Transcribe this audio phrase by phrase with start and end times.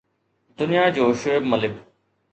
[0.61, 1.81] دنيا جو شعيب ملڪ